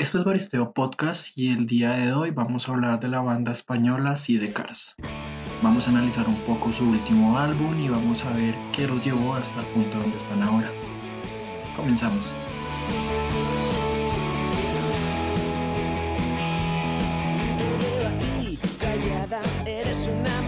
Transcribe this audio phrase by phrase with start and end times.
[0.00, 3.52] Esto es Baristeo Podcast y el día de hoy vamos a hablar de la banda
[3.52, 4.94] española Sidecars.
[5.62, 9.34] Vamos a analizar un poco su último álbum y vamos a ver qué los llevó
[9.34, 10.70] hasta el punto donde están ahora.
[11.76, 12.32] Comenzamos.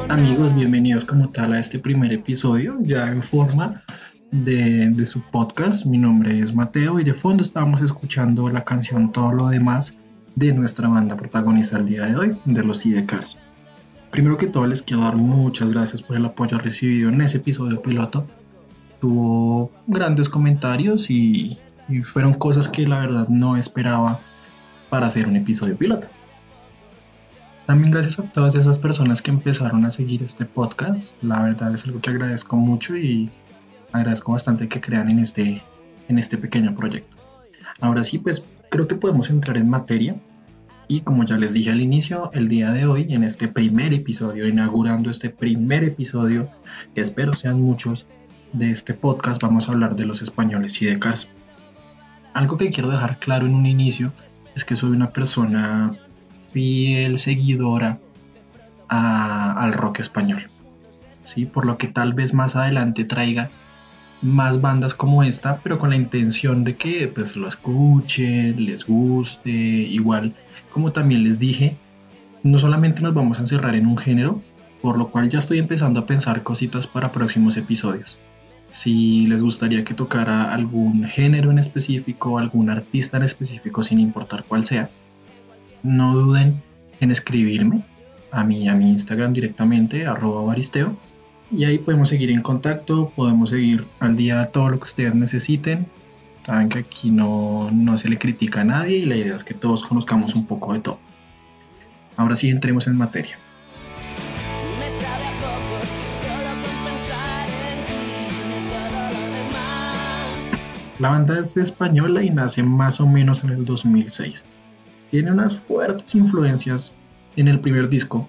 [0.09, 3.75] Amigos, bienvenidos como tal a este primer episodio, ya en forma
[4.33, 5.85] de, su podcast.
[5.87, 9.97] Mi nombre es Mateo y de fondo estamos escuchando la canción Todo lo demás
[10.35, 13.39] de nuestra banda protagonista el día de hoy, de los Sidecars.
[14.11, 17.83] Primero que todo les quiero dar muchas gracias por el apoyo recibido en ese episodio
[17.83, 18.27] piloto.
[19.01, 21.59] Tuvo grandes comentarios y
[22.03, 24.21] fueron cosas que la verdad no esperaba
[24.89, 26.09] para hacer un episodio piloto.
[27.67, 31.23] También gracias a todas esas personas que empezaron a seguir este podcast.
[31.23, 33.31] La verdad es algo que agradezco mucho y
[33.93, 35.63] agradezco bastante que crean en este,
[36.09, 37.17] en este pequeño proyecto.
[37.81, 40.17] Ahora sí, pues creo que podemos entrar en materia.
[40.89, 44.47] Y como ya les dije al inicio, el día de hoy, en este primer episodio,
[44.47, 46.51] inaugurando este primer episodio,
[46.95, 48.07] que espero sean muchos,
[48.53, 51.29] de este podcast, vamos a hablar de los españoles y de Cars.
[52.35, 54.13] Algo que quiero dejar claro en un inicio
[54.55, 55.97] es que soy una persona
[56.51, 57.99] fiel seguidora
[58.89, 60.45] al rock español.
[61.23, 61.47] ¿sí?
[61.47, 63.51] Por lo que tal vez más adelante traiga
[64.23, 69.51] más bandas como esta, pero con la intención de que pues lo escuchen, les guste,
[69.51, 70.35] igual
[70.73, 71.77] como también les dije,
[72.43, 74.43] no solamente nos vamos a encerrar en un género,
[74.81, 78.19] por lo cual ya estoy empezando a pensar cositas para próximos episodios.
[78.71, 84.45] Si les gustaría que tocara algún género en específico, algún artista en específico, sin importar
[84.49, 84.91] cuál sea,
[85.83, 86.63] no duden
[87.01, 87.83] en escribirme
[88.31, 90.97] a mi, a mi Instagram directamente, arroba baristeo.
[91.53, 95.87] Y ahí podemos seguir en contacto, podemos seguir al día todo lo que ustedes necesiten.
[96.47, 99.55] Saben que aquí no, no se le critica a nadie y la idea es que
[99.55, 100.99] todos conozcamos un poco de todo.
[102.17, 103.39] Ahora sí, entremos en materia.
[110.99, 114.45] La banda es española y nace más o menos en el 2006
[115.13, 116.95] tiene unas fuertes influencias
[117.37, 118.27] en el primer disco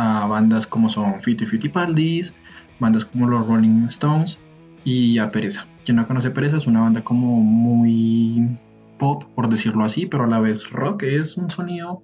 [0.00, 2.34] a bandas como son Fitty Fitty Paldis,
[2.78, 4.38] bandas como los Rolling Stones
[4.84, 5.66] y a Pereza.
[5.84, 8.58] Quien no conoce Pereza es una banda como muy
[8.98, 11.04] pop, por decirlo así, pero a la vez rock.
[11.04, 12.02] Es un sonido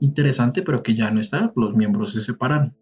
[0.00, 1.52] interesante, pero que ya no está.
[1.56, 2.76] Los miembros se separaron.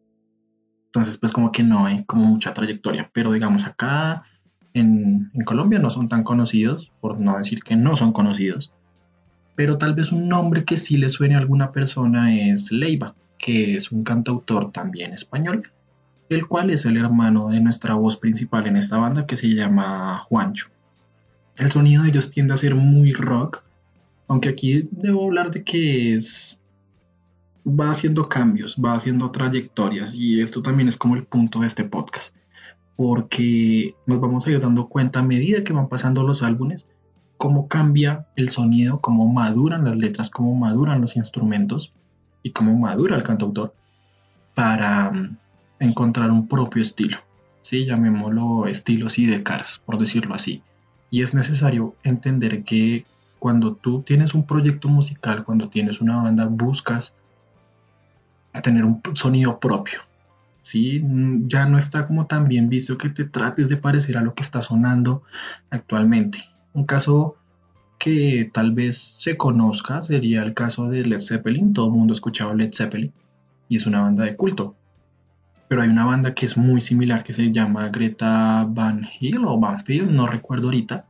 [0.87, 3.11] Entonces, pues como que no hay como mucha trayectoria.
[3.13, 4.23] Pero digamos, acá
[4.73, 8.73] en, en Colombia no son tan conocidos, por no decir que no son conocidos
[9.57, 13.77] pero tal vez un nombre que sí le suene a alguna persona es Leiva, que
[13.77, 15.71] es un cantautor también español,
[16.29, 20.19] el cual es el hermano de nuestra voz principal en esta banda que se llama
[20.19, 20.69] Juancho.
[21.57, 23.63] El sonido de ellos tiende a ser muy rock,
[24.27, 26.61] aunque aquí debo hablar de que es
[27.67, 31.85] va haciendo cambios, va haciendo trayectorias y esto también es como el punto de este
[31.85, 32.35] podcast,
[32.97, 36.89] porque nos vamos a ir dando cuenta a medida que van pasando los álbumes
[37.37, 41.93] cómo cambia el sonido, cómo maduran las letras, cómo maduran los instrumentos
[42.45, 43.75] y cómo madura el cantautor
[44.55, 45.37] para mm,
[45.81, 47.17] encontrar un propio estilo.
[47.63, 47.87] ¿sí?
[47.87, 50.63] Llamémoslo estilo de Cars, por decirlo así.
[51.11, 53.07] Y es necesario entender que
[53.41, 57.17] cuando tú tienes un proyecto musical, cuando tienes una banda, buscas
[58.63, 60.01] tener un sonido propio.
[60.63, 61.01] ¿sí?
[61.01, 64.35] Mm, ya no está como tan bien visto que te trates de parecer a lo
[64.35, 65.23] que está sonando
[65.71, 66.39] actualmente.
[66.75, 67.37] Un caso
[67.99, 71.73] que tal vez se conozca sería el caso de Led Zeppelin.
[71.73, 73.13] Todo el mundo ha escuchado Led Zeppelin
[73.69, 74.75] y es una banda de culto.
[75.69, 79.59] Pero hay una banda que es muy similar que se llama Greta Van Hill o
[79.59, 81.07] Van Field, no recuerdo ahorita.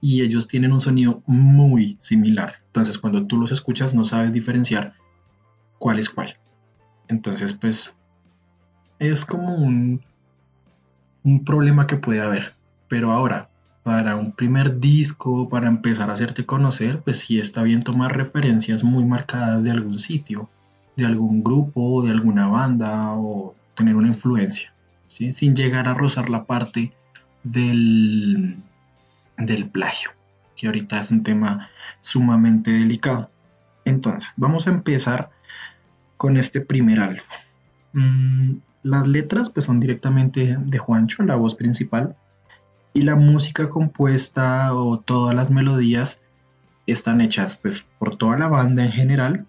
[0.00, 2.56] Y ellos tienen un sonido muy similar.
[2.66, 4.94] Entonces cuando tú los escuchas no sabes diferenciar
[5.78, 6.36] cuál es cuál.
[7.08, 7.94] Entonces pues
[8.98, 10.02] es como un,
[11.22, 12.54] un problema que puede haber.
[12.88, 13.48] Pero ahora,
[13.84, 18.82] para un primer disco, para empezar a hacerte conocer, pues sí está bien tomar referencias
[18.82, 20.48] muy marcadas de algún sitio,
[20.96, 24.72] de algún grupo, de alguna banda o tener una influencia,
[25.06, 25.34] ¿sí?
[25.34, 26.94] sin llegar a rozar la parte
[27.42, 28.56] del,
[29.36, 30.12] del plagio,
[30.56, 31.68] que ahorita es un tema
[32.00, 33.30] sumamente delicado.
[33.84, 35.28] Entonces, vamos a empezar
[36.16, 37.26] con este primer álbum.
[37.92, 42.16] Mm, las letras pues son directamente de Juancho, la voz principal,
[42.94, 46.20] y la música compuesta o todas las melodías
[46.86, 49.46] están hechas pues por toda la banda en general,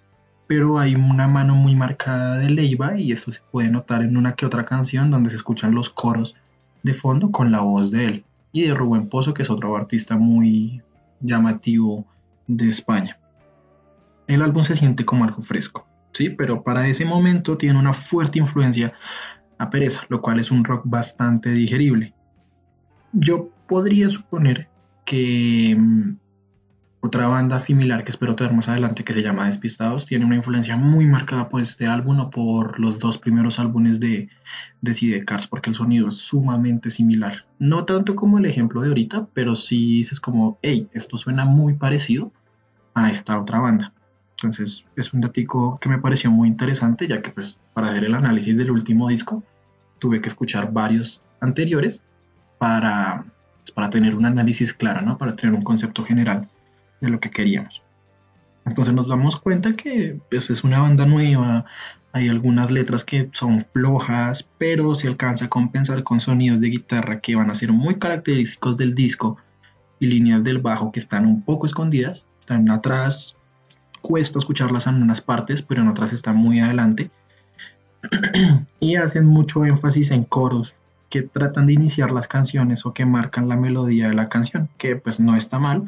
[0.47, 4.33] pero hay una mano muy marcada de Leiva y esto se puede notar en una
[4.33, 6.35] que otra canción donde se escuchan los coros
[6.81, 10.17] de fondo con la voz de él y de Rubén Pozo que es otro artista
[10.17, 10.81] muy
[11.21, 12.05] llamativo
[12.47, 13.19] de España.
[14.27, 16.31] el álbum se siente como algo fresco, ¿sí?
[16.31, 18.93] Pero para ese momento tiene una fuerte influencia
[19.59, 22.14] a pereza, lo cual es un rock bastante digerible.
[23.17, 24.67] Yo podría suponer
[25.05, 26.17] que mm,
[26.99, 30.75] otra banda similar que espero traer más adelante que se llama Despistados tiene una influencia
[30.75, 34.27] muy marcada por este álbum o por los dos primeros álbumes de,
[34.81, 37.45] de Cars porque el sonido es sumamente similar.
[37.57, 41.75] No tanto como el ejemplo de ahorita, pero sí es como, hey, esto suena muy
[41.75, 42.33] parecido
[42.93, 43.93] a esta otra banda.
[44.31, 48.15] Entonces es un datico que me pareció muy interesante ya que pues para hacer el
[48.15, 49.41] análisis del último disco
[49.99, 52.03] tuve que escuchar varios anteriores
[52.65, 53.23] para,
[53.75, 55.19] para tener un análisis claro, ¿no?
[55.19, 56.49] para tener un concepto general
[56.99, 57.83] de lo que queríamos.
[58.65, 61.65] Entonces nos damos cuenta que pues, es una banda nueva,
[62.11, 67.19] hay algunas letras que son flojas, pero se alcanza a compensar con sonidos de guitarra
[67.19, 69.37] que van a ser muy característicos del disco
[69.99, 73.35] y líneas del bajo que están un poco escondidas, están atrás,
[74.01, 77.11] cuesta escucharlas en unas partes, pero en otras están muy adelante.
[78.79, 80.77] y hacen mucho énfasis en coros
[81.15, 84.97] que tratan de iniciar las canciones o que marcan la melodía de la canción, que
[84.97, 85.85] pues no está mal,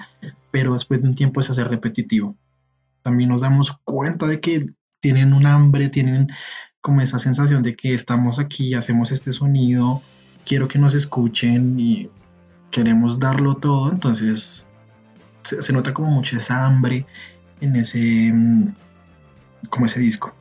[0.51, 2.38] pero después de un tiempo es hacer repetitivo.
[3.01, 4.68] También nos damos cuenta de que
[5.01, 6.29] tienen un hambre, tienen
[6.79, 10.01] como esa sensación de que estamos aquí, hacemos este sonido,
[10.45, 12.09] quiero que nos escuchen y
[12.71, 14.65] queremos darlo todo, entonces
[15.44, 17.06] se, nota como mucha esa hambre
[17.59, 18.74] en ese mm,
[19.69, 20.33] como ese disco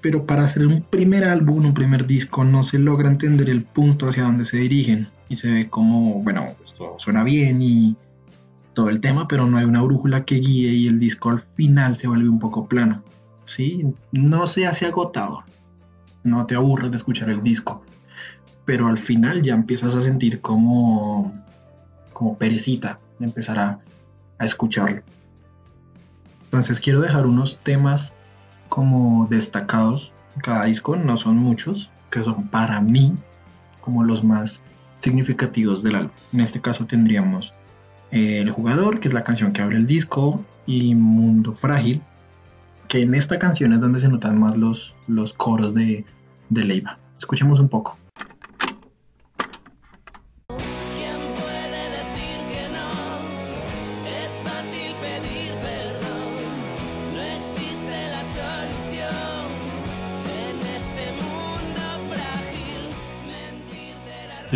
[0.00, 4.08] pero para hacer un primer álbum, un primer disco, no se logra entender el punto
[4.08, 5.08] hacia donde se dirigen.
[5.28, 7.96] Y se ve como, bueno, esto suena bien y
[8.74, 11.96] todo el tema, pero no hay una brújula que guíe y el disco al final
[11.96, 13.02] se vuelve un poco plano.
[13.48, 13.94] ¿sí?
[14.12, 15.44] No se hace agotador,
[16.22, 17.82] no te aburres de escuchar el disco,
[18.64, 21.34] pero al final ya empiezas a sentir como,
[22.12, 23.80] como perecita de empezar a,
[24.38, 25.02] a escucharlo.
[26.44, 28.14] Entonces quiero dejar unos temas
[28.68, 30.12] como destacados
[30.42, 33.16] cada disco, no son muchos, que son para mí
[33.80, 34.62] como los más
[35.00, 36.12] significativos del álbum.
[36.32, 37.54] En este caso tendríamos
[38.10, 42.02] eh, El Jugador, que es la canción que abre el disco, y Mundo Frágil,
[42.88, 46.04] que en esta canción es donde se notan más los, los coros de,
[46.50, 46.98] de Leiva.
[47.18, 47.96] Escuchemos un poco.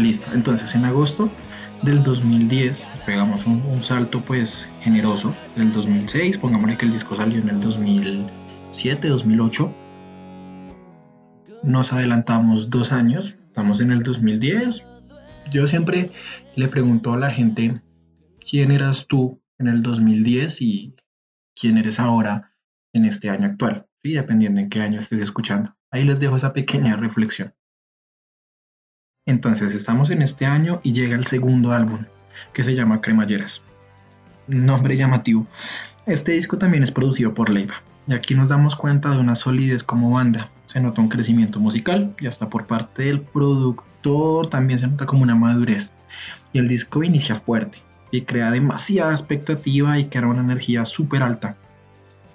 [0.02, 1.30] Listo, entonces en agosto
[1.82, 7.40] del 2010 pues, pegamos un, salto pues generoso del 2006, pongámosle que el disco salió
[7.40, 9.72] en el 2007, 2008.
[11.62, 14.84] Nos adelantamos dos años, estamos en el 2010.
[15.52, 16.10] Yo siempre
[16.56, 17.80] le pregunto a la gente,
[18.40, 20.96] ¿quién eras tú en el 2010 y
[21.54, 22.56] quién eres ahora
[22.92, 23.86] en este año actual?
[24.02, 25.76] Y dependiendo en qué año estés escuchando.
[25.92, 27.54] Ahí les dejo esa pequeña reflexión.
[29.24, 32.06] Entonces estamos en este año y llega el segundo álbum,
[32.52, 33.62] que se llama Cremalleras.
[34.48, 35.46] Nombre llamativo.
[36.06, 39.84] Este disco también es producido por Leiva, y aquí nos damos cuenta de una solidez
[39.84, 40.50] como banda.
[40.66, 45.22] Se nota un crecimiento musical y hasta por parte del productor también se nota como
[45.22, 45.92] una madurez.
[46.52, 47.78] Y el disco inicia fuerte
[48.10, 51.56] y crea demasiada expectativa y crea una energía súper alta.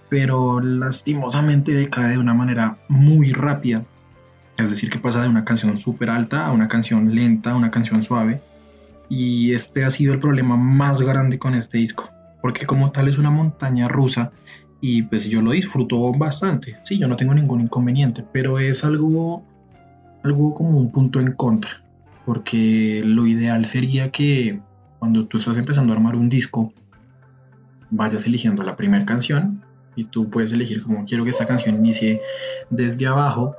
[0.08, 3.84] Pero lastimosamente decae de una manera muy rápida
[4.58, 7.72] es decir, que pasa de una canción súper alta a una canción lenta, a una
[7.72, 8.42] canción suave.
[9.10, 12.10] Y este ha sido el problema más grande con este disco.
[12.42, 14.32] Porque como tal es una montaña rusa
[14.82, 16.78] y pues yo lo disfruto bastante.
[16.84, 19.44] Sí, yo no tengo ningún inconveniente, pero es algo,
[20.24, 21.84] algo como un punto en contra.
[22.26, 24.60] Porque lo ideal sería que
[25.00, 26.74] cuando tú estás empezando a armar un disco,
[27.90, 29.64] vayas eligiendo la primera canción
[29.96, 32.22] y tú puedes elegir como quiero que esta canción inicie
[32.70, 33.56] desde abajo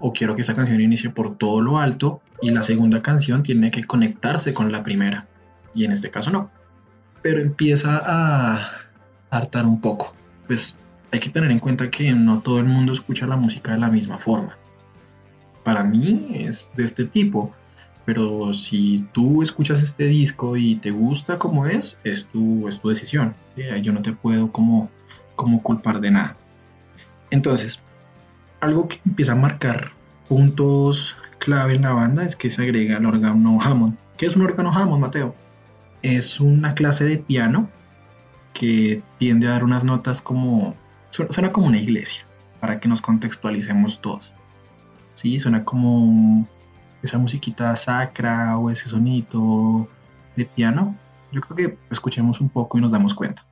[0.00, 3.70] o quiero que esta canción inicie por todo lo alto y la segunda canción tiene
[3.70, 5.26] que conectarse con la primera.
[5.74, 6.50] Y en este caso no.
[7.22, 8.72] Pero empieza a
[9.30, 10.14] hartar un poco.
[10.46, 10.76] Pues
[11.12, 13.90] hay que tener en cuenta que no todo el mundo escucha la música de la
[13.90, 14.56] misma forma.
[15.62, 17.52] Para mí es de este tipo.
[18.06, 22.88] Pero si tú escuchas este disco y te gusta como es, es tu, es tu
[22.88, 23.34] decisión.
[23.82, 24.90] Yo no te puedo como,
[25.36, 26.36] como culpar de nada.
[27.30, 27.82] Entonces,
[28.60, 29.92] algo que empieza a marcar
[30.28, 33.96] puntos clave en la banda es que se agrega el órgano Hammond.
[34.16, 35.34] ¿Qué es un órgano Hammond, Mateo?
[36.02, 37.68] Es una clase de piano
[38.52, 40.74] que tiende a dar unas notas como...
[41.10, 42.24] Suena como una iglesia,
[42.60, 44.32] para que nos contextualicemos todos.
[45.14, 46.46] Sí, suena como
[47.02, 49.88] esa musiquita sacra o ese sonito
[50.36, 50.94] de piano.
[51.32, 53.44] Yo creo que escuchemos un poco y nos damos cuenta.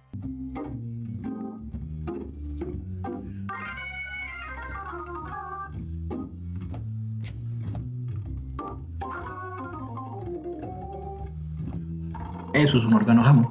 [12.58, 13.48] Eso es un organograma.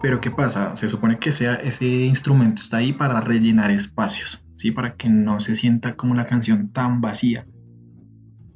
[0.00, 0.74] Pero ¿qué pasa?
[0.76, 4.70] Se supone que sea, ese instrumento está ahí para rellenar espacios, ¿sí?
[4.70, 7.46] Para que no se sienta como la canción tan vacía.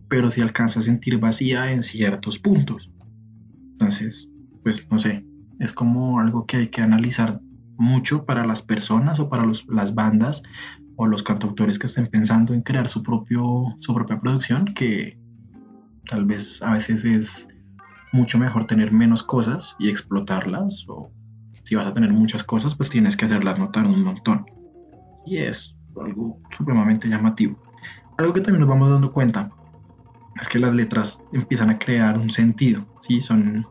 [0.09, 2.91] Pero si alcanza a sentir vacía en ciertos puntos.
[3.73, 4.33] Entonces,
[4.63, 5.27] pues no sé,
[5.59, 7.41] es como algo que hay que analizar
[7.77, 10.43] mucho para las personas o para las bandas
[10.97, 15.19] o los cantautores que estén pensando en crear su, propio, su propia producción, que
[16.07, 17.49] tal vez a veces es
[18.12, 21.11] mucho mejor tener menos cosas y explotarlas, o
[21.65, 24.47] si vas a tener muchas cosas, pues tienes que hacerlas notar un montón.
[25.27, 27.61] Y es algo supremamente llamativo.
[28.17, 29.50] Algo que también nos vamos dando cuenta
[30.41, 33.21] es que las letras empiezan a crear un sentido, ¿sí?
[33.21, 33.67] son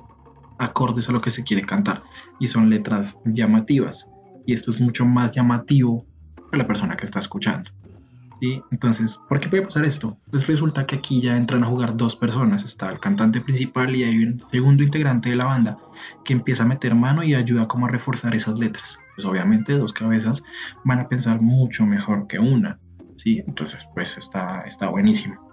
[0.60, 2.04] acordes a lo que se quiere cantar
[2.40, 4.10] y son letras llamativas.
[4.46, 6.06] Y esto es mucho más llamativo
[6.52, 7.72] para la persona que está escuchando.
[8.42, 8.62] ¿Sí?
[8.72, 10.18] Entonces, ¿por qué puede pasar esto?
[10.30, 12.64] Pues resulta que aquí ya entran a jugar dos personas.
[12.64, 15.78] Está el cantante principal y hay un segundo integrante de la banda
[16.24, 19.00] que empieza a meter mano y ayuda como a reforzar esas letras.
[19.16, 20.44] Pues obviamente dos cabezas
[20.84, 22.80] van a pensar mucho mejor que una.
[23.18, 23.44] ¿sí?
[23.48, 25.52] Entonces, pues está, está buenísimo.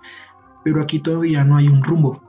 [0.65, 2.23] Pero aquí todavía no hay un rumbo.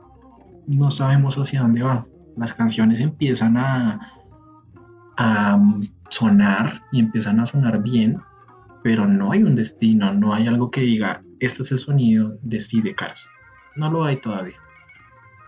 [0.66, 2.06] No sabemos hacia dónde va.
[2.36, 4.12] Las canciones empiezan a,
[5.16, 5.58] a
[6.10, 8.20] sonar y empiezan a sonar bien,
[8.86, 12.94] pero no hay un destino, no hay algo que diga, este es el sonido de
[12.94, 13.28] Cars.
[13.74, 14.60] No lo hay todavía.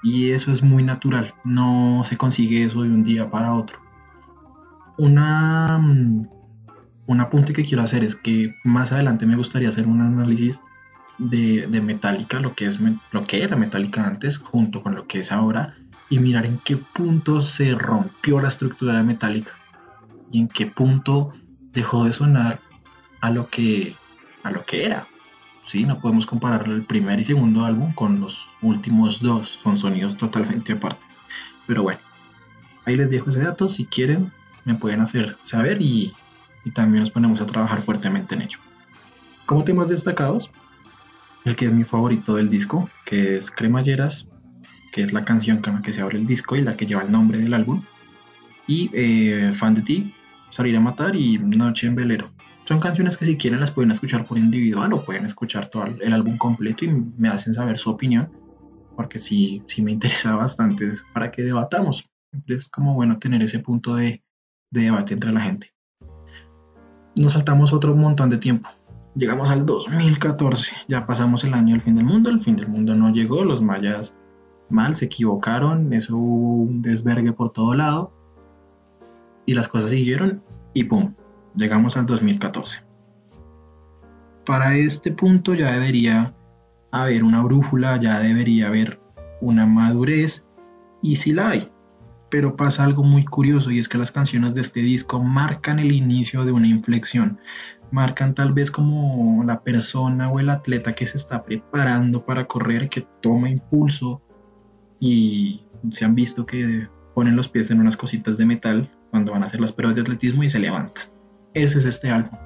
[0.02, 3.78] Y eso es muy natural, no se consigue eso de un día para otro.
[4.96, 6.28] Una, mm,
[7.06, 10.60] un apunte que quiero hacer es que más adelante me gustaría hacer un análisis
[11.18, 12.80] de, de Metallica, lo que, es,
[13.12, 15.76] lo que era Metallica antes, junto con lo que es ahora,
[16.10, 19.52] y mirar en qué punto se rompió la estructura de Metallica
[20.28, 21.30] y en qué punto
[21.70, 22.58] dejó de sonar
[23.20, 23.94] a lo que,
[24.42, 25.06] a lo que era.
[25.66, 25.84] ¿sí?
[25.84, 30.72] No podemos comparar el primer y segundo álbum con los últimos dos, son sonidos totalmente
[30.72, 31.20] apartes.
[31.66, 32.00] Pero bueno,
[32.86, 34.32] ahí les dejo ese dato, si quieren
[34.64, 36.12] me pueden hacer saber y,
[36.64, 38.58] y también nos ponemos a trabajar fuertemente en ello.
[39.46, 40.50] Como temas destacados,
[41.46, 44.28] el que es mi favorito del disco, que es Cremalleras,
[44.92, 47.02] que es la canción con la que se abre el disco y la que lleva
[47.02, 47.82] el nombre del álbum,
[48.66, 50.14] y eh, Fan de Ti,
[50.50, 52.30] Salir a Matar y Noche en Velero.
[52.68, 56.12] Son canciones que si quieren las pueden escuchar por individual o pueden escuchar todo el
[56.12, 58.30] álbum completo y me hacen saber su opinión,
[58.94, 62.06] porque sí, sí me interesa bastante para que debatamos.
[62.46, 64.22] Es como bueno tener ese punto de,
[64.70, 65.72] de debate entre la gente.
[67.16, 68.68] Nos saltamos otro montón de tiempo.
[69.14, 72.94] Llegamos al 2014, ya pasamos el año del fin del mundo, el fin del mundo
[72.94, 74.14] no llegó, los mayas
[74.68, 78.12] mal, se equivocaron, eso hubo un desvergue por todo lado
[79.46, 80.42] y las cosas siguieron
[80.74, 81.14] y ¡pum!
[81.58, 82.84] Llegamos al 2014.
[84.46, 86.34] Para este punto ya debería
[86.90, 89.00] haber una brújula, ya debería haber
[89.40, 90.46] una madurez,
[91.02, 91.70] y sí la hay.
[92.30, 95.92] Pero pasa algo muy curioso y es que las canciones de este disco marcan el
[95.92, 97.38] inicio de una inflexión,
[97.90, 102.88] marcan tal vez como la persona o el atleta que se está preparando para correr,
[102.90, 104.22] que toma impulso
[105.00, 109.42] y se han visto que ponen los pies en unas cositas de metal cuando van
[109.42, 111.17] a hacer las pruebas de atletismo y se levantan.
[111.54, 112.38] Ese es este álbum.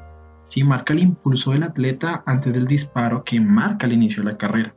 [0.46, 4.38] Sí, marca el impulso del atleta antes del disparo que marca el inicio de la
[4.38, 4.74] carrera.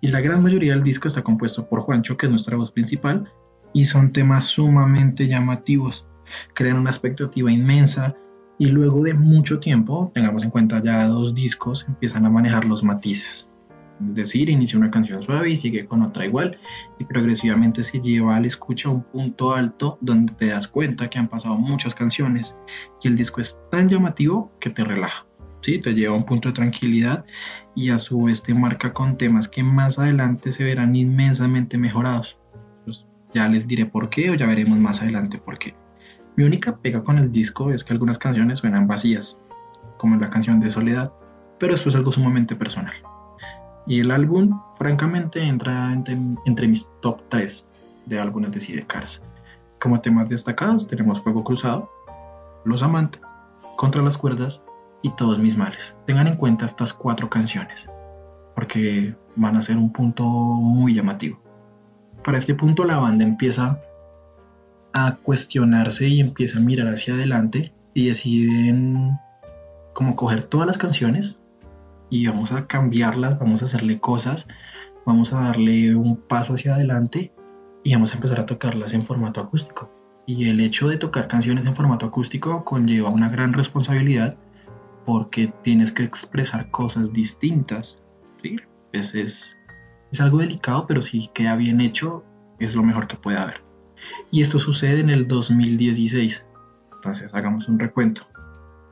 [0.00, 3.30] Y la gran mayoría del disco está compuesto por Juancho, que es nuestra voz principal,
[3.72, 6.06] y son temas sumamente llamativos.
[6.54, 8.16] Crean una expectativa inmensa
[8.58, 12.82] y luego de mucho tiempo, tengamos en cuenta ya dos discos, empiezan a manejar los
[12.82, 13.47] matices.
[14.00, 16.58] Es decir, inicia una canción suave y sigue con otra igual
[16.98, 21.18] y progresivamente se lleva al escucha a un punto alto donde te das cuenta que
[21.18, 22.54] han pasado muchas canciones
[23.02, 25.26] y el disco es tan llamativo que te relaja.
[25.60, 25.78] ¿sí?
[25.78, 27.24] Te lleva a un punto de tranquilidad
[27.74, 32.38] y a su vez te marca con temas que más adelante se verán inmensamente mejorados.
[32.84, 35.74] Pues ya les diré por qué o ya veremos más adelante por qué.
[36.36, 39.38] Mi única pega con el disco es que algunas canciones suenan vacías,
[39.96, 41.12] como la canción de Soledad,
[41.58, 42.94] pero esto es algo sumamente personal.
[43.88, 47.66] Y el álbum, francamente, entra entre, mis top 3
[48.04, 49.22] de álbumes de Cars.
[49.80, 51.90] Como temas destacados tenemos Fuego Cruzado,
[52.66, 53.22] Los Amantes,
[53.76, 54.62] Contra las Cuerdas
[55.00, 55.96] y Todos Mis Males.
[56.04, 57.88] Tengan en cuenta estas cuatro canciones,
[58.54, 61.40] porque van a ser un punto muy llamativo.
[62.22, 63.80] Para este punto la banda empieza
[64.92, 69.18] a cuestionarse y empieza a mirar hacia adelante y deciden
[69.94, 71.40] como coger todas las canciones
[72.10, 74.48] y vamos a cambiarlas, vamos a hacerle cosas,
[75.04, 77.32] vamos a darle un paso hacia adelante
[77.84, 79.90] y vamos a empezar a tocarlas en formato acústico.
[80.26, 84.36] Y el hecho de tocar canciones en formato acústico conlleva una gran responsabilidad
[85.06, 88.02] porque tienes que expresar cosas distintas.
[88.42, 88.56] ¿sí?
[88.92, 89.56] Es, es,
[90.12, 92.24] es algo delicado, pero si queda bien hecho,
[92.58, 93.62] es lo mejor que puede haber.
[94.30, 96.44] Y esto sucede en el 2016.
[96.92, 98.26] Entonces hagamos un recuento.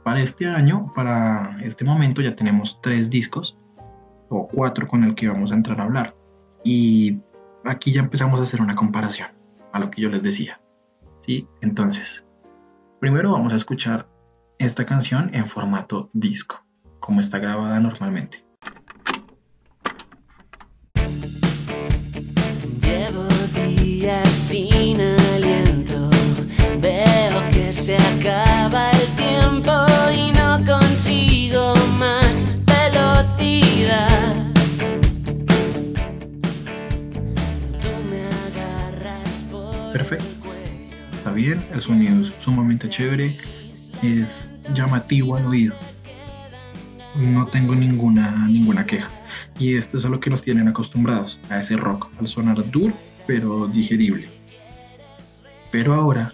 [0.07, 3.59] Para este año, para este momento ya tenemos tres discos
[4.29, 6.17] o cuatro con el que vamos a entrar a hablar.
[6.63, 7.19] Y
[7.65, 9.31] aquí ya empezamos a hacer una comparación
[9.73, 10.61] a lo que yo les decía.
[11.23, 11.49] ¿Sí?
[11.61, 12.25] Entonces,
[13.01, 14.09] primero vamos a escuchar
[14.59, 16.65] esta canción en formato disco,
[17.01, 18.47] como está grabada normalmente.
[22.81, 23.27] Llevo
[23.75, 25.01] días sin
[41.53, 43.39] el sonido es sumamente chévere,
[44.03, 45.77] es llamativo al oído.
[47.17, 49.11] No tengo ninguna, ninguna queja.
[49.59, 52.95] Y esto es a lo que nos tienen acostumbrados, a ese rock, al sonar duro,
[53.27, 54.29] pero digerible.
[55.71, 56.33] Pero ahora,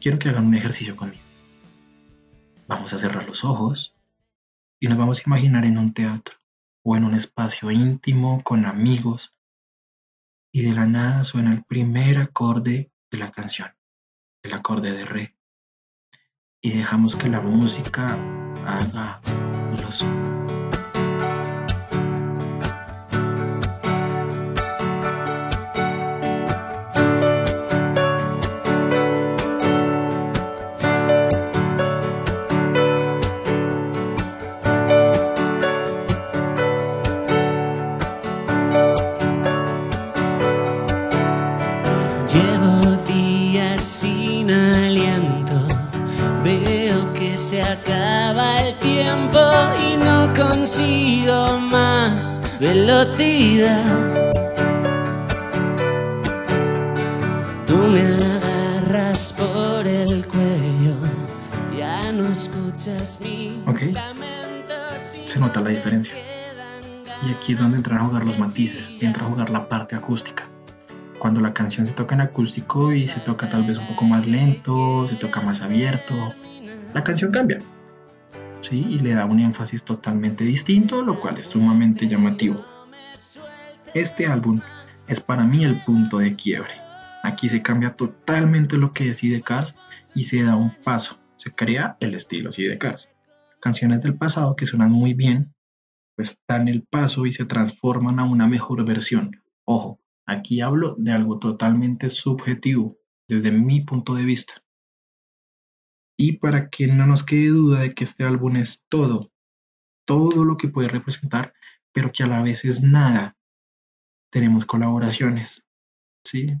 [0.00, 1.22] quiero que hagan un ejercicio conmigo.
[2.68, 3.94] Vamos a cerrar los ojos
[4.80, 6.36] y nos vamos a imaginar en un teatro
[6.82, 9.34] o en un espacio íntimo con amigos.
[10.52, 13.68] Y de la nada suena el primer acorde de la canción,
[14.46, 15.36] el acorde de re.
[16.62, 18.18] Y dejamos que la música
[18.64, 19.20] haga
[19.82, 20.06] los
[47.36, 49.38] que se acaba el tiempo
[49.78, 53.84] y no consigo más velocidad.
[57.66, 60.96] Tú me agarras por el cuello,
[61.78, 63.82] ya no escuchas mis Ok.
[63.92, 66.14] lamentos y Se nota la diferencia.
[67.22, 70.48] Y aquí es donde entran a jugar los matices, entra a jugar la parte acústica.
[71.18, 74.26] Cuando la canción se toca en acústico y se toca tal vez un poco más
[74.26, 76.14] lento, se toca más abierto,
[76.96, 77.60] la canción cambia.
[78.62, 82.64] Sí, y le da un énfasis totalmente distinto, lo cual es sumamente llamativo.
[83.92, 84.62] Este álbum
[85.06, 86.72] es para mí el punto de quiebre.
[87.22, 89.76] Aquí se cambia totalmente lo que es de Cars
[90.14, 91.18] y se da un paso.
[91.36, 93.10] Se crea el estilo de Cars.
[93.60, 95.54] Canciones del pasado que suenan muy bien,
[96.16, 99.42] pues dan el paso y se transforman a una mejor versión.
[99.66, 102.96] Ojo, aquí hablo de algo totalmente subjetivo,
[103.28, 104.62] desde mi punto de vista.
[106.16, 109.32] Y para que no nos quede duda de que este álbum es todo,
[110.06, 111.52] todo lo que puede representar,
[111.92, 113.36] pero que a la vez es nada,
[114.30, 115.64] tenemos colaboraciones.
[116.24, 116.56] ¿sí?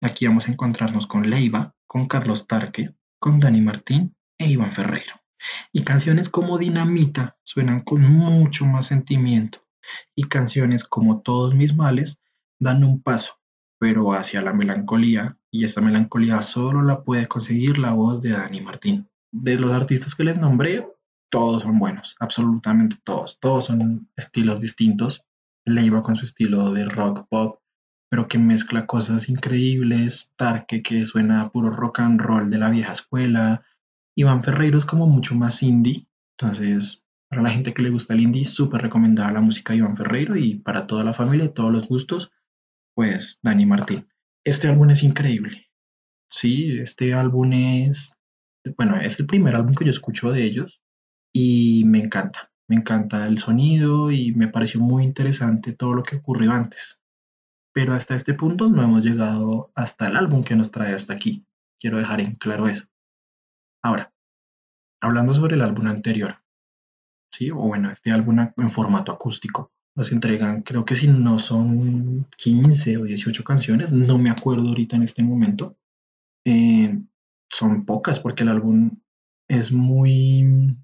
[0.00, 5.22] Aquí vamos a encontrarnos con Leiva, con Carlos Tarque, con Dani Martín e Iván Ferreiro.
[5.72, 9.66] Y canciones como Dinamita suenan con mucho más sentimiento.
[10.14, 12.22] Y canciones como Todos mis males
[12.58, 13.40] dan un paso,
[13.82, 15.36] pero hacia la melancolía.
[15.50, 19.08] Y esta melancolía solo la puede conseguir la voz de Dani Martín.
[19.32, 20.86] De los artistas que les nombré,
[21.28, 23.40] todos son buenos, absolutamente todos.
[23.40, 25.24] Todos son estilos distintos.
[25.64, 27.58] Leiva con su estilo de rock pop,
[28.08, 30.30] pero que mezcla cosas increíbles.
[30.36, 33.64] Tarque que suena a puro rock and roll de la vieja escuela.
[34.14, 36.06] Iván Ferreiro es como mucho más indie,
[36.38, 39.96] entonces para la gente que le gusta el indie, súper recomendada la música de Iván
[39.96, 42.30] Ferreiro y para toda la familia todos los gustos,
[42.94, 44.08] pues Dani Martín.
[44.44, 45.66] Este álbum es increíble.
[46.28, 48.12] Sí, este álbum es,
[48.76, 50.82] bueno, es el primer álbum que yo escucho de ellos
[51.32, 52.50] y me encanta.
[52.68, 57.00] Me encanta el sonido y me pareció muy interesante todo lo que ocurrió antes.
[57.74, 61.46] Pero hasta este punto no hemos llegado hasta el álbum que nos trae hasta aquí.
[61.78, 62.86] Quiero dejar en claro eso.
[63.82, 64.14] Ahora,
[65.00, 66.42] hablando sobre el álbum anterior,
[67.32, 67.50] ¿sí?
[67.50, 69.72] O bueno, este álbum en formato acústico.
[69.94, 74.96] Nos entregan, creo que si no son 15 o 18 canciones, no me acuerdo ahorita
[74.96, 75.76] en este momento.
[76.46, 76.98] Eh,
[77.50, 78.98] son pocas porque el álbum
[79.48, 80.76] es muy...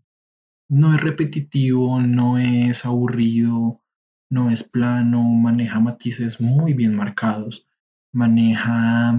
[0.68, 3.82] no es repetitivo, no es aburrido,
[4.30, 7.66] no es plano, maneja matices muy bien marcados,
[8.12, 9.18] maneja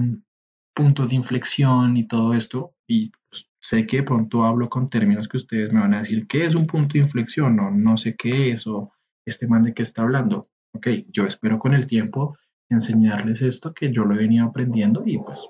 [0.72, 2.74] puntos de inflexión y todo esto.
[2.86, 6.26] Y pues, sé que de pronto hablo con términos que ustedes me van a decir,
[6.28, 7.58] ¿qué es un punto de inflexión?
[7.58, 8.92] O no sé qué es, o
[9.24, 10.48] este man de qué está hablando.
[10.72, 12.36] Ok, yo espero con el tiempo
[12.68, 15.48] enseñarles esto que yo lo he venido aprendiendo y pues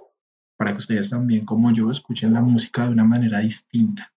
[0.57, 4.13] para que ustedes también como yo escuchen la música de una manera distinta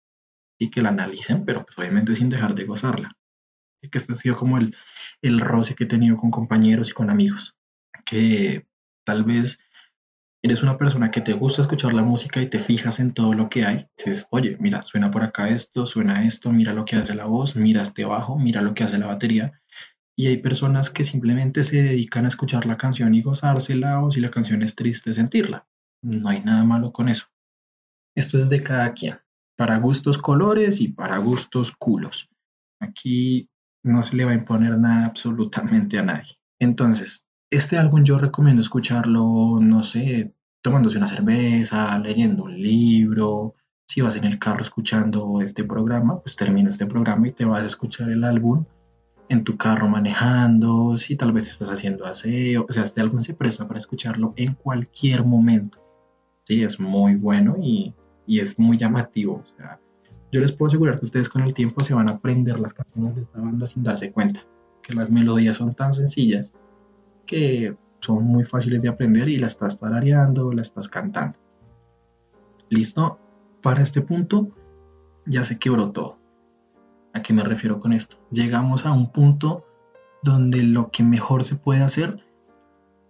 [0.57, 3.17] y que la analicen, pero pues obviamente sin dejar de gozarla.
[3.81, 4.75] Y que este ha sido como el,
[5.21, 7.57] el roce que he tenido con compañeros y con amigos,
[8.05, 8.65] que
[9.05, 9.59] tal vez
[10.43, 13.47] eres una persona que te gusta escuchar la música y te fijas en todo lo
[13.47, 17.15] que hay, dices, oye, mira, suena por acá esto, suena esto, mira lo que hace
[17.15, 19.53] la voz, mira este bajo, mira lo que hace la batería.
[20.17, 24.19] Y hay personas que simplemente se dedican a escuchar la canción y gozársela, o si
[24.19, 25.65] la canción es triste, sentirla.
[26.03, 27.27] No hay nada malo con eso.
[28.13, 29.19] Esto es de cada quien,
[29.55, 32.29] para gustos colores y para gustos culos.
[32.81, 33.49] Aquí
[33.81, 36.37] no se le va a imponer nada absolutamente a nadie.
[36.59, 43.53] Entonces, este álbum yo recomiendo escucharlo, no sé, tomándose una cerveza, leyendo un libro.
[43.87, 47.63] Si vas en el carro escuchando este programa, pues termina este programa y te vas
[47.63, 48.65] a escuchar el álbum
[49.29, 53.35] en tu carro manejando, si tal vez estás haciendo aseo, o sea, este álbum se
[53.35, 55.79] presta para escucharlo en cualquier momento.
[56.45, 57.93] Sí, es muy bueno y,
[58.25, 59.35] y es muy llamativo.
[59.35, 59.79] O sea,
[60.31, 63.15] yo les puedo asegurar que ustedes con el tiempo se van a aprender las canciones
[63.15, 64.41] de esta banda sin darse cuenta,
[64.81, 66.55] que las melodías son tan sencillas
[67.25, 71.39] que son muy fáciles de aprender y la estás tarareando, la estás cantando.
[72.69, 73.19] ¿Listo?
[73.61, 74.49] Para este punto
[75.25, 76.19] ya se quebró todo.
[77.13, 78.17] ¿A qué me refiero con esto?
[78.31, 79.65] Llegamos a un punto
[80.23, 82.25] donde lo que mejor se puede hacer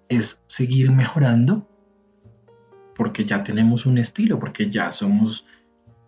[0.10, 1.68] es seguir mejorando
[2.96, 5.46] porque ya tenemos un estilo, porque ya somos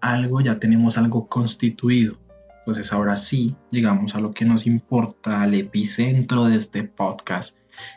[0.01, 2.17] algo, ya tenemos algo constituido.
[2.59, 7.55] Entonces ahora sí llegamos a lo que nos importa, al epicentro de este podcast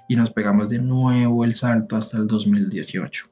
[0.09, 3.31] y nos pegamos de nuevo el salto hasta el 2018.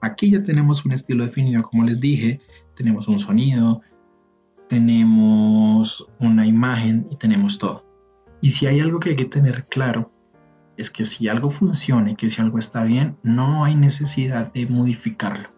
[0.00, 2.40] Aquí ya tenemos un estilo definido, como les dije,
[2.74, 3.82] tenemos un sonido,
[4.68, 7.84] tenemos una imagen y tenemos todo.
[8.40, 10.12] Y si hay algo que hay que tener claro,
[10.76, 14.66] es que si algo funciona y que si algo está bien, no hay necesidad de
[14.66, 15.48] modificarlo.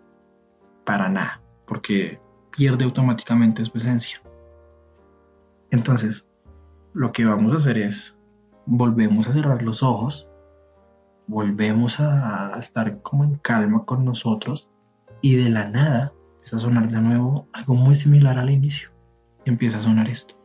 [0.85, 2.21] Para nada, porque
[2.57, 4.23] pierde automáticamente su esencia.
[5.71, 6.29] Entonces,
[6.95, 8.17] lo que vamos a hacer es,
[8.67, 10.28] volvemos a cerrar los ojos
[11.29, 14.69] volvemos a, estar como en calma con nosotros
[15.21, 18.91] y de la nada empieza a sonar de nuevo algo muy similar al inicio.
[19.45, 20.38] Empieza a sonar esto.